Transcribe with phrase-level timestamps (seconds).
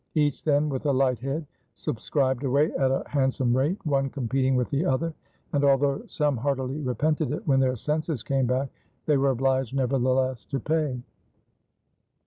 [0.15, 1.45] Each, then, with a light head,
[1.75, 5.13] subscribed away at a handsome rate, one competing with the other;
[5.53, 8.69] and although some heartily repented it when their senses came back,
[9.05, 10.99] they were obliged nevertheless to pay."